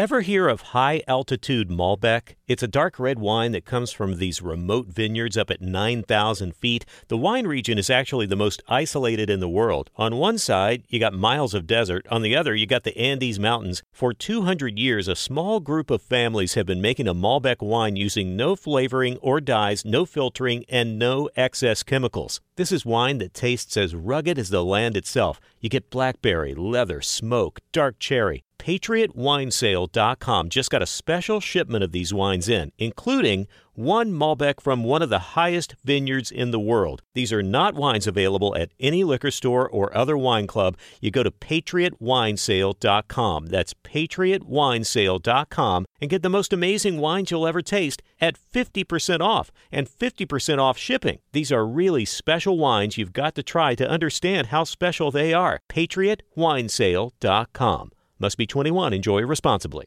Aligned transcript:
Ever 0.00 0.22
hear 0.22 0.48
of 0.48 0.62
high 0.72 1.02
altitude 1.06 1.68
Malbec? 1.68 2.36
It's 2.48 2.62
a 2.62 2.66
dark 2.66 2.98
red 2.98 3.18
wine 3.18 3.52
that 3.52 3.66
comes 3.66 3.92
from 3.92 4.16
these 4.16 4.40
remote 4.40 4.86
vineyards 4.86 5.36
up 5.36 5.50
at 5.50 5.60
9,000 5.60 6.56
feet. 6.56 6.86
The 7.08 7.18
wine 7.18 7.46
region 7.46 7.76
is 7.76 7.90
actually 7.90 8.24
the 8.24 8.34
most 8.34 8.62
isolated 8.66 9.28
in 9.28 9.40
the 9.40 9.48
world. 9.48 9.90
On 9.96 10.16
one 10.16 10.38
side, 10.38 10.84
you 10.88 10.98
got 10.98 11.12
miles 11.12 11.52
of 11.52 11.66
desert. 11.66 12.06
On 12.10 12.22
the 12.22 12.34
other, 12.34 12.54
you 12.54 12.66
got 12.66 12.84
the 12.84 12.96
Andes 12.96 13.38
Mountains. 13.38 13.82
For 13.92 14.14
200 14.14 14.78
years, 14.78 15.06
a 15.06 15.14
small 15.14 15.60
group 15.60 15.90
of 15.90 16.00
families 16.00 16.54
have 16.54 16.64
been 16.64 16.80
making 16.80 17.06
a 17.06 17.14
Malbec 17.14 17.60
wine 17.60 17.96
using 17.96 18.34
no 18.34 18.56
flavoring 18.56 19.18
or 19.18 19.38
dyes, 19.38 19.84
no 19.84 20.06
filtering, 20.06 20.64
and 20.70 20.98
no 20.98 21.28
excess 21.36 21.82
chemicals. 21.82 22.40
This 22.56 22.72
is 22.72 22.86
wine 22.86 23.18
that 23.18 23.34
tastes 23.34 23.76
as 23.76 23.94
rugged 23.94 24.38
as 24.38 24.48
the 24.48 24.64
land 24.64 24.96
itself. 24.96 25.42
You 25.60 25.68
get 25.68 25.90
blackberry, 25.90 26.54
leather, 26.54 27.02
smoke, 27.02 27.60
dark 27.70 27.98
cherry. 27.98 28.44
PatriotWinesale.com 28.60 30.50
just 30.50 30.70
got 30.70 30.82
a 30.82 30.86
special 30.86 31.40
shipment 31.40 31.82
of 31.82 31.92
these 31.92 32.12
wines 32.12 32.46
in, 32.46 32.72
including 32.76 33.46
one 33.72 34.12
Malbec 34.12 34.60
from 34.60 34.84
one 34.84 35.00
of 35.00 35.08
the 35.08 35.18
highest 35.18 35.74
vineyards 35.82 36.30
in 36.30 36.50
the 36.50 36.60
world. 36.60 37.00
These 37.14 37.32
are 37.32 37.42
not 37.42 37.74
wines 37.74 38.06
available 38.06 38.54
at 38.54 38.72
any 38.78 39.02
liquor 39.02 39.30
store 39.30 39.66
or 39.66 39.96
other 39.96 40.18
wine 40.18 40.46
club. 40.46 40.76
You 41.00 41.10
go 41.10 41.22
to 41.22 41.30
PatriotWinesale.com. 41.30 43.46
That's 43.46 43.72
PatriotWinesale.com 43.72 45.86
and 46.02 46.10
get 46.10 46.22
the 46.22 46.28
most 46.28 46.52
amazing 46.52 46.98
wines 46.98 47.30
you'll 47.30 47.46
ever 47.46 47.62
taste 47.62 48.02
at 48.20 48.36
50% 48.52 49.22
off 49.22 49.50
and 49.72 49.88
50% 49.88 50.58
off 50.58 50.76
shipping. 50.76 51.20
These 51.32 51.50
are 51.50 51.66
really 51.66 52.04
special 52.04 52.58
wines 52.58 52.98
you've 52.98 53.14
got 53.14 53.34
to 53.36 53.42
try 53.42 53.74
to 53.76 53.88
understand 53.88 54.48
how 54.48 54.64
special 54.64 55.10
they 55.10 55.32
are. 55.32 55.60
PatriotWinesale.com. 55.70 57.92
Must 58.22 58.36
be 58.36 58.46
21. 58.46 58.92
Enjoy 58.92 59.22
responsibly. 59.22 59.86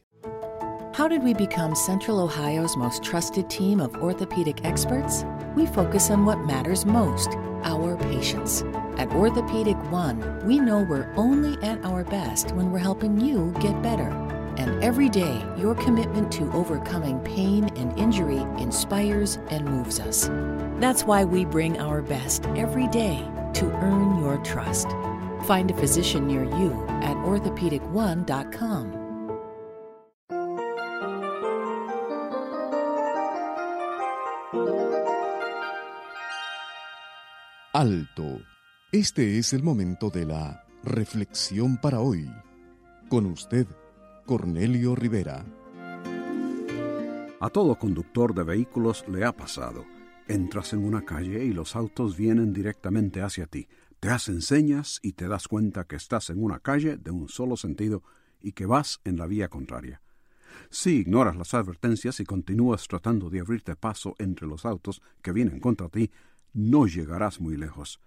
How 0.92 1.06
did 1.06 1.22
we 1.22 1.34
become 1.34 1.76
Central 1.76 2.18
Ohio's 2.18 2.76
most 2.76 3.04
trusted 3.04 3.48
team 3.48 3.78
of 3.78 3.94
orthopedic 3.94 4.64
experts? 4.64 5.24
We 5.54 5.66
focus 5.66 6.10
on 6.10 6.26
what 6.26 6.40
matters 6.40 6.84
most 6.84 7.28
our 7.62 7.96
patients. 7.96 8.62
At 8.96 9.12
Orthopedic 9.12 9.76
One, 9.92 10.44
we 10.44 10.58
know 10.58 10.82
we're 10.82 11.12
only 11.16 11.62
at 11.64 11.84
our 11.84 12.02
best 12.02 12.50
when 12.56 12.72
we're 12.72 12.78
helping 12.78 13.20
you 13.20 13.52
get 13.60 13.80
better. 13.82 14.08
And 14.56 14.82
every 14.82 15.08
day, 15.08 15.44
your 15.56 15.76
commitment 15.76 16.32
to 16.32 16.50
overcoming 16.52 17.20
pain 17.20 17.70
and 17.76 17.96
injury 17.96 18.38
inspires 18.60 19.38
and 19.50 19.64
moves 19.64 20.00
us. 20.00 20.28
That's 20.80 21.04
why 21.04 21.24
we 21.24 21.44
bring 21.44 21.80
our 21.80 22.02
best 22.02 22.46
every 22.56 22.88
day 22.88 23.28
to 23.54 23.66
earn 23.76 24.18
your 24.18 24.38
trust. 24.38 24.88
Find 25.46 25.70
a 25.70 25.74
physician 25.74 26.26
near 26.26 26.44
you 26.44 26.72
at 27.02 27.16
orthopedic1.com. 27.18 29.04
Alto. 37.74 38.40
Este 38.92 39.38
es 39.38 39.52
el 39.52 39.64
momento 39.64 40.08
de 40.08 40.24
la 40.26 40.64
reflexión 40.84 41.76
para 41.76 41.98
hoy. 41.98 42.30
Con 43.08 43.26
usted, 43.26 43.66
Cornelio 44.24 44.94
Rivera. 44.94 45.44
A 47.40 47.50
todo 47.50 47.76
conductor 47.76 48.32
de 48.32 48.44
vehículos 48.44 49.04
le 49.08 49.24
ha 49.24 49.32
pasado. 49.32 49.84
Entras 50.28 50.72
en 50.72 50.84
una 50.84 51.04
calle 51.04 51.44
y 51.44 51.52
los 51.52 51.74
autos 51.74 52.16
vienen 52.16 52.52
directamente 52.52 53.20
hacia 53.22 53.46
ti. 53.46 53.66
Te 54.04 54.10
hacen 54.10 54.42
señas 54.42 55.00
y 55.00 55.12
te 55.12 55.28
das 55.28 55.48
cuenta 55.48 55.84
que 55.84 55.96
estás 55.96 56.28
en 56.28 56.44
una 56.44 56.58
calle 56.58 56.98
de 56.98 57.10
un 57.10 57.30
solo 57.30 57.56
sentido 57.56 58.02
y 58.42 58.52
que 58.52 58.66
vas 58.66 59.00
en 59.04 59.16
la 59.16 59.26
vía 59.26 59.48
contraria. 59.48 60.02
Si 60.68 60.96
ignoras 60.98 61.36
las 61.36 61.54
advertencias 61.54 62.20
y 62.20 62.26
continúas 62.26 62.86
tratando 62.86 63.30
de 63.30 63.40
abrirte 63.40 63.76
paso 63.76 64.14
entre 64.18 64.46
los 64.46 64.66
autos 64.66 65.00
que 65.22 65.32
vienen 65.32 65.58
contra 65.58 65.88
ti, 65.88 66.10
no 66.52 66.86
llegarás 66.86 67.40
muy 67.40 67.56
lejos. 67.56 67.98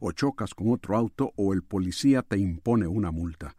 O 0.00 0.12
chocas 0.12 0.52
con 0.52 0.70
otro 0.70 0.98
auto 0.98 1.32
o 1.36 1.54
el 1.54 1.62
policía 1.62 2.20
te 2.20 2.36
impone 2.36 2.86
una 2.86 3.10
multa. 3.10 3.56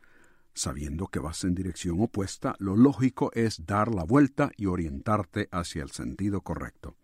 Sabiendo 0.54 1.08
que 1.08 1.18
vas 1.18 1.44
en 1.44 1.56
dirección 1.56 2.00
opuesta, 2.02 2.56
lo 2.60 2.76
lógico 2.76 3.32
es 3.34 3.66
dar 3.66 3.92
la 3.92 4.04
vuelta 4.04 4.52
y 4.58 4.68
orientarte 4.68 5.50
hacia 5.52 5.82
el 5.82 5.90
sentido 5.90 6.42
correcto. 6.42 6.96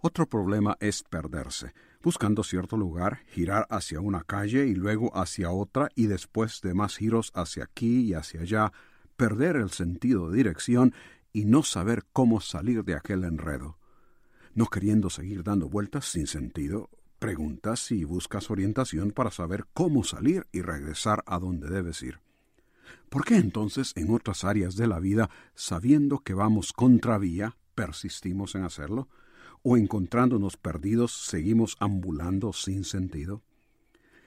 Otro 0.00 0.26
problema 0.26 0.78
es 0.80 1.02
perderse, 1.02 1.74
buscando 2.02 2.42
cierto 2.42 2.76
lugar, 2.76 3.20
girar 3.28 3.66
hacia 3.70 4.00
una 4.00 4.24
calle 4.24 4.66
y 4.66 4.74
luego 4.74 5.16
hacia 5.16 5.50
otra 5.50 5.88
y 5.94 6.06
después 6.06 6.60
de 6.62 6.74
más 6.74 6.96
giros 6.96 7.30
hacia 7.34 7.64
aquí 7.64 8.00
y 8.00 8.14
hacia 8.14 8.42
allá, 8.42 8.72
perder 9.16 9.56
el 9.56 9.70
sentido 9.70 10.30
de 10.30 10.36
dirección 10.36 10.94
y 11.32 11.44
no 11.44 11.62
saber 11.62 12.04
cómo 12.12 12.40
salir 12.40 12.84
de 12.84 12.94
aquel 12.94 13.24
enredo. 13.24 13.78
No 14.54 14.66
queriendo 14.66 15.10
seguir 15.10 15.42
dando 15.42 15.68
vueltas 15.68 16.06
sin 16.06 16.26
sentido, 16.26 16.90
preguntas 17.18 17.90
y 17.90 18.04
buscas 18.04 18.50
orientación 18.50 19.12
para 19.12 19.30
saber 19.30 19.66
cómo 19.72 20.04
salir 20.04 20.46
y 20.52 20.60
regresar 20.60 21.22
a 21.26 21.38
donde 21.38 21.70
debes 21.70 22.02
ir. 22.02 22.20
¿Por 23.08 23.24
qué 23.24 23.36
entonces 23.36 23.92
en 23.94 24.12
otras 24.12 24.44
áreas 24.44 24.74
de 24.74 24.86
la 24.86 24.98
vida, 24.98 25.30
sabiendo 25.54 26.18
que 26.18 26.34
vamos 26.34 26.72
contravía, 26.72 27.56
persistimos 27.74 28.54
en 28.54 28.64
hacerlo? 28.64 29.08
¿O 29.64 29.76
encontrándonos 29.76 30.56
perdidos 30.56 31.12
seguimos 31.12 31.76
ambulando 31.78 32.52
sin 32.52 32.82
sentido? 32.82 33.42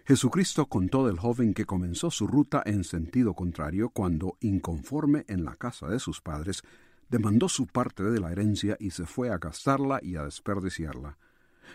Jesucristo 0.06 0.68
contó 0.68 1.06
del 1.08 1.20
joven 1.20 1.54
que 1.54 1.66
comenzó 1.66 2.10
su 2.10 2.26
ruta 2.26 2.64
en 2.66 2.86
sentido 2.86 3.34
contrario 3.34 3.90
cuando, 3.90 4.38
inconforme 4.40 5.26
en 5.28 5.44
la 5.44 5.56
casa 5.56 5.88
de 5.88 6.00
sus 6.00 6.22
padres, 6.22 6.62
demandó 7.10 7.50
su 7.50 7.68
parte 7.68 8.04
de 8.04 8.20
la 8.22 8.32
herencia 8.32 8.78
y 8.80 8.92
se 8.92 9.06
fue 9.06 9.30
a 9.30 9.38
gastarla 9.38 10.00
y 10.02 10.16
a 10.16 10.24
desperdiciarla. 10.24 11.18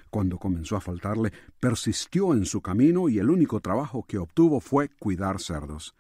Cuando 0.09 0.38
comenzó 0.38 0.77
a 0.77 0.81
faltarle, 0.81 1.31
persistió 1.59 2.32
en 2.32 2.47
su 2.47 2.62
camino 2.62 3.10
y 3.10 3.19
el 3.19 3.28
único 3.28 3.60
trabajo 3.60 4.04
que 4.09 4.16
obtuvo 4.16 4.60
fue 4.60 4.88
cuidar 4.88 5.38
cerdos. 5.38 5.94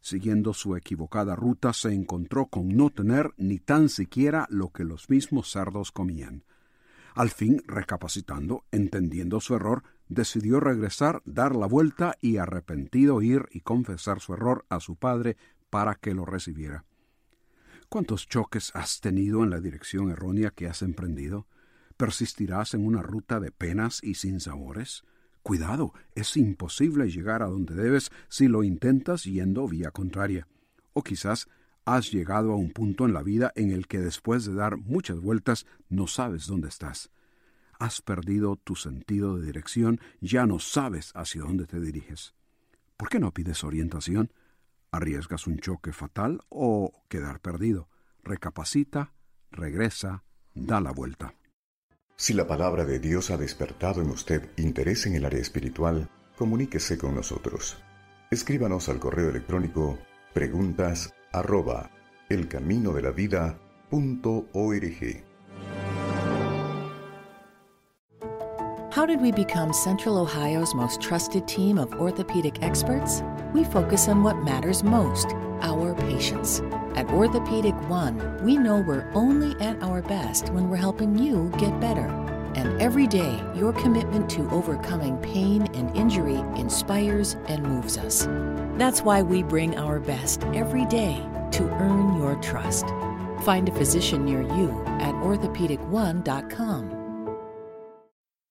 Siguiendo 0.00 0.54
su 0.54 0.76
equivocada 0.76 1.34
ruta, 1.34 1.72
se 1.72 1.92
encontró 1.92 2.46
con 2.46 2.68
no 2.68 2.90
tener 2.90 3.32
ni 3.38 3.58
tan 3.58 3.88
siquiera 3.88 4.46
lo 4.50 4.68
que 4.68 4.84
los 4.84 5.10
mismos 5.10 5.50
cerdos 5.50 5.90
comían. 5.90 6.44
Al 7.14 7.30
fin, 7.30 7.62
recapacitando, 7.66 8.64
entendiendo 8.70 9.40
su 9.40 9.54
error, 9.54 9.82
decidió 10.08 10.60
regresar, 10.60 11.22
dar 11.24 11.54
la 11.54 11.66
vuelta 11.66 12.16
y 12.20 12.38
arrepentido 12.38 13.22
ir 13.22 13.46
y 13.50 13.60
confesar 13.60 14.20
su 14.20 14.34
error 14.34 14.64
a 14.68 14.80
su 14.80 14.96
padre 14.96 15.36
para 15.70 15.94
que 15.94 16.14
lo 16.14 16.24
recibiera. 16.24 16.84
¿Cuántos 17.88 18.26
choques 18.26 18.70
has 18.74 19.00
tenido 19.00 19.44
en 19.44 19.50
la 19.50 19.60
dirección 19.60 20.10
errónea 20.10 20.50
que 20.50 20.66
has 20.66 20.80
emprendido? 20.80 21.46
¿Persistirás 21.98 22.72
en 22.72 22.86
una 22.86 23.02
ruta 23.02 23.38
de 23.38 23.52
penas 23.52 24.00
y 24.02 24.14
sin 24.14 24.40
sabores? 24.40 25.04
Cuidado, 25.42 25.92
es 26.14 26.36
imposible 26.36 27.10
llegar 27.10 27.42
a 27.42 27.46
donde 27.46 27.74
debes 27.74 28.10
si 28.28 28.48
lo 28.48 28.62
intentas 28.62 29.24
yendo 29.24 29.68
vía 29.68 29.90
contraria. 29.90 30.46
O 30.94 31.02
quizás 31.02 31.48
has 31.84 32.12
llegado 32.12 32.52
a 32.52 32.56
un 32.56 32.70
punto 32.70 33.04
en 33.04 33.12
la 33.12 33.22
vida 33.22 33.52
en 33.56 33.70
el 33.70 33.86
que 33.86 33.98
después 33.98 34.44
de 34.44 34.54
dar 34.54 34.76
muchas 34.76 35.20
vueltas 35.20 35.66
no 35.88 36.06
sabes 36.06 36.46
dónde 36.46 36.68
estás. 36.68 37.10
Has 37.78 38.00
perdido 38.00 38.56
tu 38.56 38.76
sentido 38.76 39.36
de 39.36 39.46
dirección, 39.46 40.00
ya 40.20 40.46
no 40.46 40.58
sabes 40.58 41.12
hacia 41.14 41.42
dónde 41.42 41.66
te 41.66 41.80
diriges. 41.80 42.34
¿Por 42.96 43.08
qué 43.08 43.18
no 43.18 43.32
pides 43.32 43.64
orientación? 43.64 44.32
¿Arriesgas 44.92 45.46
un 45.46 45.58
choque 45.58 45.92
fatal 45.92 46.42
o 46.48 46.92
quedar 47.08 47.40
perdido? 47.40 47.88
Recapacita, 48.22 49.14
regresa, 49.50 50.22
da 50.54 50.80
la 50.80 50.92
vuelta. 50.92 51.34
Si 52.14 52.34
la 52.34 52.46
palabra 52.46 52.84
de 52.84 53.00
Dios 53.00 53.30
ha 53.30 53.36
despertado 53.36 54.02
en 54.02 54.10
usted 54.10 54.50
interés 54.56 55.06
en 55.06 55.14
el 55.14 55.24
área 55.24 55.40
espiritual, 55.40 56.08
comuníquese 56.36 56.98
con 56.98 57.16
nosotros. 57.16 57.82
Escríbanos 58.30 58.88
al 58.88 59.00
correo 59.00 59.30
electrónico 59.30 59.98
preguntas 60.32 61.12
arroba 61.34 61.90
elcaminodelavida.org. 62.30 65.24
How 68.92 69.06
did 69.06 69.22
we 69.22 69.32
become 69.32 69.72
Central 69.72 70.18
Ohio's 70.18 70.74
most 70.74 71.00
trusted 71.00 71.48
team 71.48 71.78
of 71.78 71.94
orthopedic 71.94 72.62
experts? 72.62 73.22
We 73.54 73.64
focus 73.64 74.06
on 74.08 74.22
what 74.22 74.44
matters 74.44 74.84
most 74.84 75.28
our 75.62 75.94
patients. 75.94 76.60
At 76.94 77.10
Orthopedic 77.10 77.74
One, 77.88 78.44
we 78.44 78.58
know 78.58 78.84
we're 78.86 79.10
only 79.14 79.58
at 79.64 79.82
our 79.82 80.02
best 80.02 80.50
when 80.50 80.68
we're 80.68 80.76
helping 80.76 81.18
you 81.18 81.50
get 81.56 81.80
better. 81.80 82.31
And 82.54 82.80
every 82.80 83.06
day, 83.06 83.42
your 83.54 83.72
commitment 83.72 84.28
to 84.30 84.48
overcoming 84.50 85.16
pain 85.18 85.62
and 85.74 85.96
injury 85.96 86.36
inspires 86.60 87.36
and 87.48 87.62
moves 87.62 87.96
us. 87.96 88.26
That's 88.78 89.02
why 89.02 89.22
we 89.22 89.42
bring 89.42 89.78
our 89.78 90.00
best 90.00 90.44
every 90.54 90.84
day 90.86 91.24
to 91.52 91.62
earn 91.80 92.16
your 92.16 92.36
trust. 92.36 92.86
Find 93.42 93.68
a 93.68 93.72
physician 93.72 94.24
near 94.24 94.42
you 94.42 94.70
at 95.00 95.14
orthopedic1.com. 95.16 97.02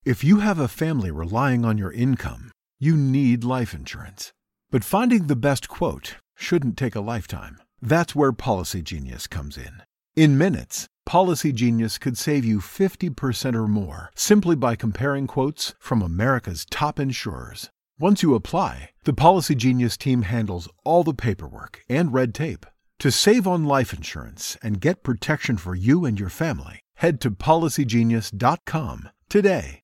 If 0.04 0.24
you 0.24 0.40
have 0.40 0.58
a 0.60 0.68
family 0.68 1.12
relying 1.12 1.64
on 1.64 1.78
your 1.78 1.94
income, 1.94 2.52
you 2.80 2.98
need 2.98 3.44
life 3.44 3.74
insurance. 3.74 4.34
But 4.72 4.84
finding 4.84 5.28
the 5.28 5.36
best 5.36 5.70
quote 5.70 6.16
shouldn't 6.36 6.78
take 6.78 6.96
a 6.96 7.02
lifetime. 7.02 7.58
That's 7.82 8.16
where 8.16 8.32
Policy 8.32 8.82
Genius 8.82 9.28
comes 9.28 9.58
in. 9.58 9.84
In 10.16 10.38
minutes, 10.38 10.88
Policy 11.06 11.52
Genius 11.52 11.98
could 11.98 12.18
save 12.18 12.46
you 12.46 12.60
50% 12.60 13.56
or 13.56 13.68
more 13.68 14.12
simply 14.16 14.56
by 14.56 14.76
comparing 14.76 15.28
quotes 15.28 15.74
from 15.80 16.02
America's 16.02 16.66
top 16.70 17.00
insurers. 17.00 17.70
Once 18.00 18.24
you 18.24 18.36
apply, 18.36 18.90
the 19.04 19.14
Policy 19.14 19.56
Genius 19.56 19.98
team 19.98 20.24
handles 20.24 20.70
all 20.84 21.04
the 21.04 21.14
paperwork 21.14 21.82
and 21.90 22.14
red 22.14 22.34
tape. 22.34 22.66
To 23.00 23.12
save 23.12 23.48
on 23.48 23.66
life 23.66 23.94
insurance 23.94 24.58
and 24.64 24.80
get 24.80 25.04
protection 25.04 25.58
for 25.58 25.76
you 25.76 26.06
and 26.06 26.20
your 26.20 26.30
family, 26.30 26.80
head 26.96 27.20
to 27.22 27.32
policygenius.com 27.32 29.10
today. 29.28 29.82